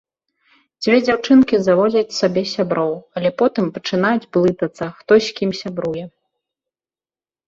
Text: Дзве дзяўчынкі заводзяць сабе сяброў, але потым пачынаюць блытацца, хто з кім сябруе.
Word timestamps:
Дзве 0.83 0.95
дзяўчынкі 1.07 1.55
заводзяць 1.65 2.15
сабе 2.19 2.43
сяброў, 2.53 2.93
але 3.21 3.29
потым 3.41 3.65
пачынаюць 3.75 4.29
блытацца, 4.39 4.85
хто 5.03 5.13
з 5.27 5.37
кім 5.41 5.51
сябруе. 5.61 6.03